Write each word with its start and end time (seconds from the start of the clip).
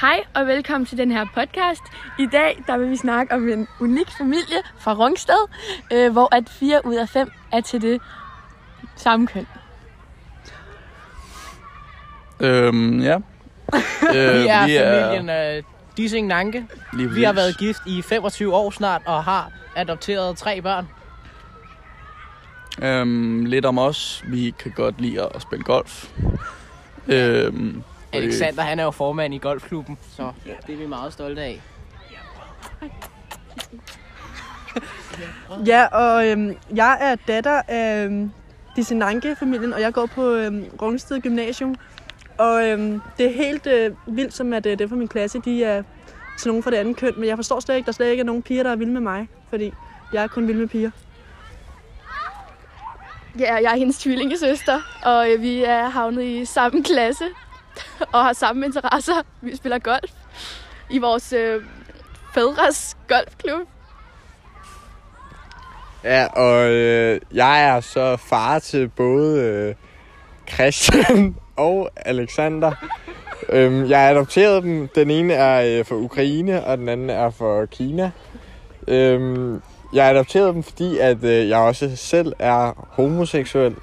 Hej 0.00 0.24
og 0.34 0.46
velkommen 0.46 0.86
til 0.86 0.98
den 0.98 1.10
her 1.10 1.26
podcast. 1.34 1.82
I 2.18 2.26
dag 2.32 2.62
der 2.66 2.78
vil 2.78 2.90
vi 2.90 2.96
snakke 2.96 3.34
om 3.34 3.48
en 3.48 3.68
unik 3.80 4.10
familie 4.18 4.56
fra 4.78 4.94
Rungsted, 4.94 5.48
øh, 5.92 6.12
hvor 6.12 6.34
at 6.34 6.48
fire 6.48 6.80
ud 6.86 6.94
af 6.94 7.08
fem 7.08 7.30
er 7.52 7.60
til 7.60 7.82
det 7.82 8.00
samme 8.96 9.26
køn. 9.26 9.46
Øhm, 12.40 13.00
ja. 13.00 13.14
øh, 14.14 14.42
Vi 14.42 14.76
er 14.76 15.10
familien 15.10 15.30
øh, 15.30 15.62
Dissing 15.96 16.26
Nanke. 16.26 16.66
lige 16.92 17.10
Vi 17.10 17.22
har 17.22 17.32
præcis. 17.32 17.44
været 17.44 17.58
gift 17.58 17.80
i 17.86 18.02
25 18.02 18.54
år 18.54 18.70
snart 18.70 19.02
og 19.06 19.24
har 19.24 19.52
adopteret 19.76 20.36
tre 20.36 20.62
børn. 20.62 20.88
Øhm, 22.82 23.44
lidt 23.44 23.66
om 23.66 23.78
os. 23.78 24.24
Vi 24.26 24.54
kan 24.58 24.72
godt 24.76 25.00
lide 25.00 25.28
at 25.34 25.42
spille 25.42 25.64
golf. 25.64 26.10
Øhm, 27.08 27.82
Alexander 28.12 28.62
han 28.62 28.78
er 28.78 28.84
jo 28.84 28.90
formand 28.90 29.34
i 29.34 29.38
golfklubben, 29.38 29.98
så 30.16 30.32
det 30.66 30.72
er 30.72 30.76
vi 30.76 30.86
meget 30.86 31.12
stolte 31.12 31.42
af. 31.42 31.60
Ja, 35.66 35.86
og 35.86 36.26
øhm, 36.26 36.56
jeg 36.74 36.98
er 37.00 37.14
datter 37.14 37.62
af 37.68 38.04
øhm, 38.04 38.30
Dissenanke-familien, 38.76 39.72
og 39.72 39.80
jeg 39.80 39.92
går 39.92 40.06
på 40.06 40.30
øhm, 40.30 40.64
Rungsted 40.82 41.20
Gymnasium. 41.20 41.74
Og 42.38 42.68
øhm, 42.68 43.00
det 43.18 43.26
er 43.26 43.32
helt 43.32 43.66
øh, 43.66 43.90
vildt, 44.06 44.34
som 44.34 44.52
at 44.52 44.66
øh, 44.66 44.78
dem 44.78 44.88
fra 44.88 44.96
min 44.96 45.08
klasse, 45.08 45.38
de 45.44 45.64
er 45.64 45.82
til 46.38 46.48
nogen 46.48 46.62
fra 46.62 46.70
det 46.70 46.76
andet 46.76 46.96
køn. 46.96 47.12
Men 47.16 47.28
jeg 47.28 47.36
forstår 47.36 47.60
slet 47.60 47.76
ikke, 47.76 47.86
der 47.86 47.92
slet 47.92 48.10
ikke 48.10 48.20
er 48.20 48.24
nogen 48.24 48.42
piger, 48.42 48.62
der 48.62 48.70
er 48.70 48.76
vilde 48.76 48.92
med 48.92 49.00
mig. 49.00 49.28
Fordi 49.50 49.72
jeg 50.12 50.22
er 50.22 50.26
kun 50.26 50.48
vild 50.48 50.58
med 50.58 50.68
piger. 50.68 50.90
Ja, 53.38 53.54
jeg 53.54 53.72
er 53.72 53.76
hendes 53.76 53.98
tvillingesøster, 53.98 54.80
og 55.04 55.30
øh, 55.30 55.42
vi 55.42 55.64
er 55.64 55.88
havnet 55.88 56.24
i 56.24 56.44
samme 56.44 56.82
klasse 56.82 57.24
og 58.12 58.24
har 58.24 58.32
samme 58.32 58.66
interesser. 58.66 59.22
Vi 59.40 59.56
spiller 59.56 59.78
golf 59.78 60.12
i 60.90 60.98
vores 60.98 61.32
øh, 61.32 61.62
fædres 62.34 62.96
golfklub. 63.08 63.68
Ja, 66.04 66.26
og 66.26 66.70
øh, 66.70 67.20
jeg 67.34 67.64
er 67.68 67.80
så 67.80 68.16
far 68.16 68.58
til 68.58 68.88
både 68.88 69.42
øh, 69.42 69.74
Christian 70.54 71.36
og 71.56 71.90
Alexander. 71.96 72.72
øhm, 73.48 73.88
jeg 73.88 74.10
adopterede 74.10 74.62
dem. 74.62 74.88
Den 74.88 75.10
ene 75.10 75.34
er 75.34 75.78
øh, 75.78 75.86
fra 75.86 75.94
Ukraine, 75.94 76.64
og 76.64 76.78
den 76.78 76.88
anden 76.88 77.10
er 77.10 77.30
fra 77.30 77.66
Kina. 77.66 78.10
Øhm, 78.88 79.62
jeg 79.92 80.10
adopterede 80.10 80.52
dem, 80.52 80.62
fordi 80.62 80.98
at 80.98 81.24
øh, 81.24 81.48
jeg 81.48 81.58
også 81.58 81.96
selv 81.96 82.32
er 82.38 82.86
homoseksuel. 82.90 83.76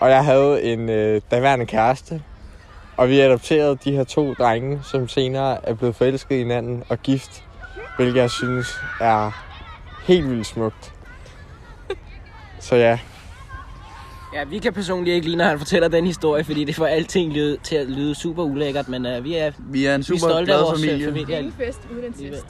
Og 0.00 0.10
jeg 0.10 0.24
havde 0.24 0.62
en 0.62 0.88
øh, 0.88 1.20
daværende 1.30 1.66
kæreste. 1.66 2.22
Og 3.00 3.08
vi 3.08 3.20
adopterede 3.20 3.78
de 3.84 3.92
her 3.92 4.04
to 4.04 4.34
drenge, 4.34 4.80
som 4.82 5.08
senere 5.08 5.68
er 5.68 5.74
blevet 5.74 5.96
forelsket 5.96 6.34
i 6.34 6.38
hinanden 6.38 6.82
og 6.88 6.98
gift. 7.02 7.44
Hvilket 7.96 8.16
jeg 8.20 8.30
synes 8.30 8.66
er 9.00 9.30
helt 10.04 10.30
vildt 10.30 10.46
smukt. 10.46 10.92
Så 12.60 12.76
ja, 12.76 12.98
Ja, 14.34 14.44
vi 14.44 14.58
kan 14.58 14.72
personligt 14.72 15.14
ikke 15.14 15.26
lide, 15.26 15.36
når 15.36 15.44
han 15.44 15.58
fortæller 15.58 15.88
den 15.88 16.06
historie, 16.06 16.44
fordi 16.44 16.64
det 16.64 16.74
får 16.76 16.86
alting 16.86 17.32
lyde, 17.32 17.56
til 17.62 17.76
at 17.76 17.86
lyde 17.86 18.14
super 18.14 18.42
ulækkert, 18.42 18.88
men 18.88 19.06
uh, 19.06 19.24
vi 19.24 19.34
er, 19.36 19.52
vi 19.58 19.86
er 19.86 19.94
en 19.94 19.98
vi 19.98 20.02
er 20.02 20.04
super 20.04 20.18
stolte 20.18 20.38
af 20.40 20.44
glad 20.46 20.60
vores 20.60 20.80
familie. 20.80 21.06
familie. 21.06 21.36
familie. 21.36 21.52
fest 21.66 21.80
uden 21.92 22.04
en 22.04 22.14
fest. 22.32 22.46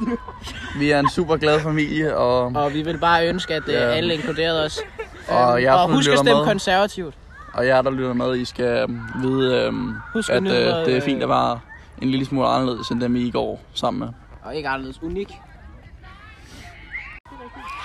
Vi 0.78 0.90
er 0.90 0.98
en 1.00 1.10
super 1.10 1.36
glad 1.36 1.60
familie, 1.60 2.16
og, 2.16 2.44
Og 2.44 2.74
vi 2.74 2.82
vil 2.82 2.98
bare 2.98 3.28
ønske, 3.28 3.54
at 3.54 3.62
uh, 3.62 3.72
Ja. 3.72 3.78
alle 3.78 4.14
inkluderede 4.14 4.64
os. 4.64 4.80
og 5.28 5.62
jeg 5.62 5.74
og 5.74 5.92
husk 5.92 6.10
at 6.10 6.18
stemme 6.18 6.38
med. 6.40 6.46
konservativt. 6.46 7.14
Og 7.54 7.66
jer, 7.66 7.82
der 7.82 7.90
lytter 7.90 8.12
med, 8.12 8.36
I 8.36 8.44
skal 8.44 8.64
øhm, 8.64 9.00
vide, 9.22 9.66
øhm, 9.66 9.94
Husk 10.12 10.30
at 10.30 10.42
øh, 10.42 10.48
det 10.48 10.88
er 10.88 10.96
øh, 10.96 11.02
fint 11.02 11.22
at 11.22 11.28
være 11.28 11.60
en 12.02 12.08
lille 12.08 12.26
smule 12.26 12.46
anderledes, 12.46 12.88
end 12.88 13.00
dem 13.00 13.16
I 13.16 13.30
går 13.30 13.60
sammen 13.74 14.00
med. 14.00 14.08
Og 14.42 14.56
ikke 14.56 14.68
anderledes 14.68 15.02
unik. 15.02 15.32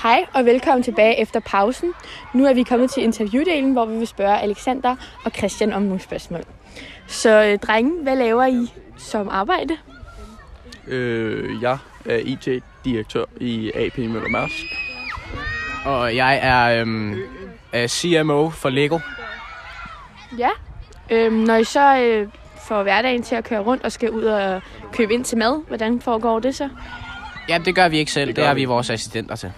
Hej 0.04 0.26
og 0.34 0.46
velkommen 0.46 0.84
tilbage 0.84 1.20
efter 1.20 1.40
pausen. 1.40 1.94
Nu 2.34 2.46
er 2.46 2.54
vi 2.54 2.64
kommet 2.64 2.92
til 2.92 3.04
interviewdelen, 3.04 3.74
hvor 3.74 3.86
vi 3.86 3.98
vil 3.98 4.08
spørge 4.08 4.40
Alexander 4.40 4.96
og 5.26 5.32
Christian 5.32 5.74
om 5.74 5.82
nogle 5.82 6.02
spørgsmål. 6.02 6.42
Så 7.08 7.44
øh, 7.44 7.60
drenge, 7.60 8.04
hvad 8.04 8.16
laver 8.16 8.46
I 8.46 8.74
som 8.98 9.30
arbejde? 9.30 9.78
Øh, 10.88 11.62
jeg 11.62 11.78
er 12.06 12.18
IT-direktør 12.18 13.26
i 13.40 13.72
AP 13.76 13.98
Møller 13.98 14.30
Mærsk. 14.30 14.66
Og 15.86 16.16
jeg 16.16 16.40
er 16.42 16.82
øhm, 16.82 17.16
øh, 17.74 17.88
CMO 17.88 18.50
for 18.50 18.70
Lego. 18.70 19.00
Ja. 20.38 20.50
Øhm, 21.10 21.34
når 21.36 21.56
I 21.56 21.64
så 21.64 21.98
øh, 21.98 22.28
får 22.68 22.84
hverdagen 22.84 23.24
til 23.24 23.36
at 23.36 23.44
køre 23.44 23.60
rundt 23.60 23.84
og 23.84 23.92
skal 23.92 24.12
ud 24.12 24.24
og 24.24 24.62
købe 24.94 25.14
ind 25.14 25.24
til 25.26 25.38
mad, 25.38 25.68
hvordan 25.68 26.02
foregår 26.02 26.40
det 26.40 26.56
så? 26.56 26.70
Ja, 27.50 27.58
det 27.66 27.76
gør 27.76 27.88
vi 27.88 27.98
ikke 27.98 28.12
selv. 28.12 28.28
Det 28.28 28.36
Det, 28.36 28.46
er 28.46 28.54
vi. 28.54 28.60
vi 28.62 28.66
vores 28.66 28.90
assistenter 28.90 29.36
til. 29.36 29.52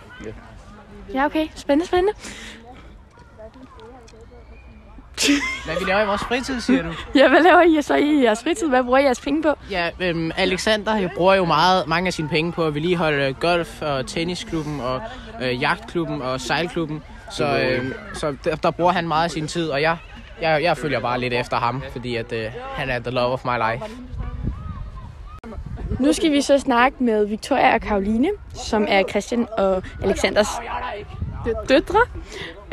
Ja, 1.14 1.26
okay. 1.26 1.48
Spændende, 1.56 1.86
spændende. 1.88 2.14
Hvad 5.66 5.76
vi 5.80 5.86
laver 5.92 6.02
i 6.04 6.06
vores 6.06 6.22
fritid, 6.22 6.62
siger 6.62 6.84
du? 6.84 6.94
Ja, 7.16 7.28
hvad 7.30 7.44
laver 7.44 7.62
I 7.62 7.82
så 7.82 7.96
i 7.96 8.24
jeres 8.24 8.44
fritid? 8.44 8.68
Hvad 8.70 8.84
bruger 8.84 8.98
I 8.98 9.04
jeres 9.04 9.20
penge 9.20 9.44
på? 9.44 9.54
Ja, 9.72 9.90
øhm, 10.02 10.32
Alexander 10.38 10.98
jo 10.98 11.10
bruger 11.16 11.34
jo 11.36 11.46
meget, 11.46 11.88
mange 11.88 12.08
af 12.08 12.14
sine 12.14 12.30
penge 12.30 12.52
på 12.52 12.66
at 12.66 12.74
vedligeholde 12.76 13.24
øh, 13.28 13.36
golf- 13.46 13.82
og 13.82 14.08
tennisklubben 14.08 14.80
og 14.82 15.02
øh, 15.42 15.62
jagtklubben 15.62 16.22
og 16.22 16.42
sejlklubben. 16.42 17.04
Så, 17.32 17.60
øh, 17.60 17.92
så 18.14 18.36
der, 18.44 18.56
der 18.56 18.72
bruger 18.72 18.92
han 18.92 19.08
meget 19.08 19.24
af 19.24 19.32
sin 19.32 19.48
tid, 19.48 19.70
og 19.70 19.82
jeg, 19.82 19.98
jeg, 20.42 20.64
jeg 20.64 20.78
følger 20.78 21.00
bare 21.00 21.20
lidt 21.20 21.34
efter 21.34 21.58
ham, 21.58 21.84
fordi 21.92 22.16
at, 22.16 22.34
øh, 22.34 22.46
han 22.76 22.90
er 22.90 23.00
the 23.00 23.12
love 23.12 23.34
of 23.34 23.46
my 23.46 23.58
life. 23.72 23.96
Nu 26.00 26.14
skal 26.14 26.32
vi 26.32 26.42
så 26.42 26.58
snakke 26.60 27.04
med 27.04 27.26
Victoria 27.26 27.74
og 27.74 27.82
Karoline, 27.82 28.30
som 28.54 28.86
er 28.90 29.04
Christian 29.10 29.48
og 29.58 29.84
Alexanders 30.04 30.48
døtre. 31.70 32.00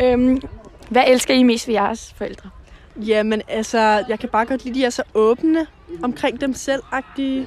Øhm, 0.00 0.40
hvad 0.88 1.02
elsker 1.06 1.34
I 1.34 1.42
mest 1.42 1.68
ved 1.68 1.74
jeres 1.74 2.14
forældre? 2.16 2.50
Jamen 2.96 3.42
altså, 3.48 4.04
jeg 4.08 4.18
kan 4.18 4.28
bare 4.28 4.46
godt 4.46 4.64
lide, 4.64 4.72
at 4.72 4.74
de 4.74 4.84
er 4.84 4.90
så 4.90 5.02
åbne 5.14 5.66
omkring 6.02 6.40
dem 6.40 6.54
selv 6.54 6.82
-agtige. 6.92 7.46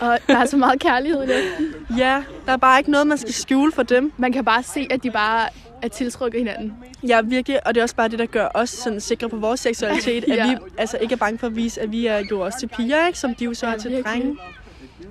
Og 0.00 0.18
der 0.26 0.38
er 0.38 0.44
så 0.46 0.56
meget 0.56 0.80
kærlighed 0.80 1.22
i 1.22 1.26
det. 1.26 1.42
Ja, 1.98 2.22
der 2.46 2.52
er 2.52 2.56
bare 2.56 2.78
ikke 2.78 2.90
noget, 2.90 3.06
man 3.06 3.18
skal 3.18 3.34
skjule 3.34 3.72
for 3.72 3.82
dem. 3.82 4.12
Man 4.16 4.32
kan 4.32 4.44
bare 4.44 4.62
se, 4.62 4.86
at 4.90 5.02
de 5.02 5.10
bare 5.10 5.48
er 5.82 5.88
tiltrukket 5.88 6.40
hinanden. 6.40 6.72
Ja, 7.08 7.20
virkelig, 7.20 7.66
og 7.66 7.74
det 7.74 7.80
er 7.80 7.84
også 7.84 7.96
bare 7.96 8.08
det, 8.08 8.18
der 8.18 8.26
gør 8.26 8.48
os 8.54 8.70
sådan 8.70 9.00
sikre 9.00 9.28
på 9.28 9.36
vores 9.36 9.60
seksualitet, 9.60 10.24
at 10.24 10.36
Ja. 10.36 10.50
vi 10.50 10.56
altså 10.78 10.98
ikke 10.98 11.12
er 11.12 11.16
bange 11.16 11.38
for 11.38 11.46
at 11.46 11.56
vise, 11.56 11.80
at 11.80 11.92
vi 11.92 12.06
er 12.06 12.22
jo 12.30 12.40
også 12.40 12.58
til 12.58 12.66
piger, 12.68 13.06
ikke? 13.06 13.18
som 13.18 13.34
de 13.34 13.44
jo 13.44 13.54
så 13.54 13.66
er 13.66 13.76
til 13.76 13.90
virkelig. 13.90 14.12
drenge. 14.12 14.36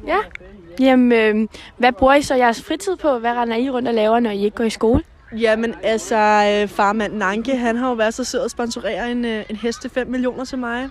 Ja. 0.07 0.17
Jamen, 0.79 1.11
øh, 1.43 1.47
hvad 1.77 1.91
bruger 1.91 2.13
I 2.13 2.21
så 2.21 2.35
jeres 2.35 2.61
fritid 2.63 2.95
på? 2.95 3.17
Hvad 3.19 3.31
render 3.31 3.57
I 3.57 3.69
rundt 3.69 3.87
og 3.87 3.93
laver, 3.93 4.19
når 4.19 4.29
I 4.29 4.43
ikke 4.43 4.57
går 4.57 4.63
i 4.63 4.69
skole? 4.69 5.03
Jamen 5.39 5.75
altså, 5.83 6.15
øh, 6.61 6.67
farmand 6.67 7.13
Nanke, 7.13 7.57
han 7.57 7.75
har 7.77 7.87
jo 7.89 7.93
været 7.93 8.13
så 8.13 8.23
sød 8.23 8.45
at 8.45 8.51
sponsorere 8.51 9.11
en, 9.11 9.25
øh, 9.25 9.43
en 9.49 9.55
hest 9.55 9.81
til 9.81 9.89
5 9.89 10.07
millioner 10.07 10.45
til 10.45 10.57
mig. 10.57 10.89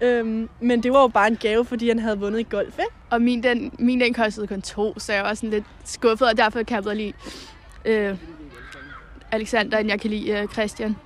Øhm, 0.00 0.48
men 0.60 0.82
det 0.82 0.92
var 0.92 1.00
jo 1.00 1.08
bare 1.08 1.26
en 1.28 1.36
gave, 1.36 1.64
fordi 1.64 1.88
han 1.88 1.98
havde 1.98 2.18
vundet 2.18 2.40
i 2.40 2.46
golf, 2.50 2.78
ikke? 2.78 2.90
Og 3.10 3.22
min 3.22 3.42
den, 3.42 3.72
min 3.78 4.00
den 4.00 4.14
kostede 4.14 4.46
kun 4.46 4.62
to, 4.62 4.98
så 4.98 5.12
jeg 5.12 5.22
var 5.24 5.34
sådan 5.34 5.50
lidt 5.50 5.64
skuffet, 5.84 6.28
og 6.28 6.36
derfor 6.36 6.62
kan 6.62 6.74
jeg 6.74 6.82
bedre 6.82 6.96
lide 6.96 7.12
øh, 7.84 8.14
Alexander, 9.34 9.78
end 9.78 9.88
jeg 9.90 10.00
kan 10.00 10.10
lide 10.10 10.30
øh, 10.30 10.48
Christian. 10.48 10.96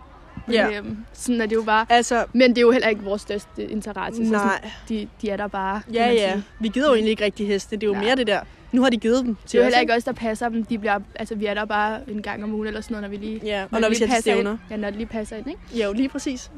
Men, 0.47 0.55
Ja. 0.55 0.69
øh, 0.69 0.85
sådan 1.13 1.41
er 1.41 1.47
det 1.47 1.57
jo 1.57 1.63
bare. 1.63 1.87
Altså, 1.91 2.25
Men 2.33 2.51
det 2.51 2.59
er 2.59 2.63
jo 2.63 2.71
heller 2.71 2.89
ikke 2.89 3.03
vores 3.03 3.23
største 3.23 3.71
interesse. 3.71 4.25
Så 4.25 4.31
sådan, 4.31 4.47
nej. 4.47 4.71
de, 4.89 5.09
de 5.23 5.31
er 5.31 5.37
der 5.37 5.47
bare. 5.47 5.81
Ja, 5.95 6.11
ja. 6.11 6.33
sige. 6.33 6.45
Vi 6.61 6.69
gider 6.69 6.89
jo 6.89 6.95
egentlig 6.95 7.11
ikke 7.11 7.25
rigtig 7.25 7.47
heste. 7.47 7.77
Det 7.77 7.83
er 7.83 7.87
jo 7.87 7.93
Nej. 7.93 8.05
mere 8.05 8.17
det 8.17 8.27
der. 8.27 8.41
Nu 8.73 8.83
har 8.83 8.91
de 8.91 8.97
givet 8.97 9.25
dem 9.25 9.35
Det 9.35 9.45
til 9.47 9.59
er 9.59 9.63
jo 9.63 9.65
heller 9.65 9.81
ikke 9.81 9.95
os, 9.95 10.05
der 10.05 10.13
passer 10.13 10.49
dem. 10.49 10.65
De 10.65 10.79
bliver, 10.79 10.99
altså, 11.15 11.35
vi 11.35 11.47
er 11.47 11.55
der 11.55 11.65
bare 11.65 12.01
en 12.11 12.23
gang 12.23 12.45
om 12.45 12.55
ugen 12.55 12.67
eller 12.67 12.81
sådan 12.81 12.95
noget, 12.95 13.11
når 13.11 13.19
vi 13.19 13.27
lige... 13.27 13.41
Ja, 13.45 13.63
og 13.63 13.71
det 13.71 13.81
når 13.81 13.89
vi 13.89 13.95
lige 13.95 13.97
skal 13.97 14.09
til 14.09 14.15
passer. 14.15 14.51
Ind. 14.51 14.59
Ja, 14.71 14.77
når 14.77 14.89
det 14.89 14.97
lige 14.97 15.07
passer 15.07 15.37
ind, 15.37 15.47
ikke? 15.49 15.61
Ja, 15.77 15.87
jo, 15.87 15.93
lige 15.93 16.09
præcis. 16.09 16.51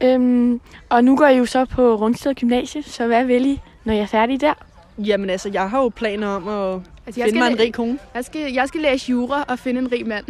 Øhm, 0.00 0.60
og 0.88 1.04
nu 1.04 1.16
går 1.16 1.26
I 1.26 1.36
jo 1.38 1.44
så 1.46 1.64
på 1.64 1.94
Rungsted 1.94 2.34
Gymnasie, 2.34 2.82
så 2.82 3.06
hvad 3.06 3.24
vil 3.24 3.46
I, 3.46 3.60
når 3.84 3.92
I 3.92 3.98
er 3.98 4.06
færdige 4.06 4.38
der? 4.38 4.54
Jamen 4.98 5.30
altså, 5.30 5.50
jeg 5.52 5.70
har 5.70 5.82
jo 5.82 5.88
planer 5.88 6.28
om 6.28 6.48
at 6.48 6.80
Altså, 7.06 7.20
jeg 7.20 7.26
finde 7.26 7.38
mig 7.38 7.50
en 7.50 7.58
rig 7.58 7.74
kone. 7.74 7.98
Jeg 8.14 8.24
skal, 8.24 8.52
jeg 8.52 8.68
skal 8.68 8.80
læse 8.80 9.10
jura 9.10 9.44
og 9.48 9.58
finde 9.58 9.80
en 9.80 9.92
rig 9.92 10.06
mand. 10.06 10.24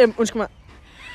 Øhm, 0.00 0.14
undskyld 0.18 0.40
mig. 0.40 0.48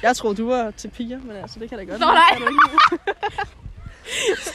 Jeg 0.02 0.16
troede, 0.16 0.36
du 0.36 0.48
var 0.48 0.72
til 0.72 0.88
piger, 0.90 1.20
men 1.24 1.36
altså, 1.36 1.60
det 1.60 1.70
kan 1.70 1.78
da 1.78 1.84
godt 1.84 2.00
Nå, 2.00 2.06
nej. 2.06 2.38
Er? 2.40 3.46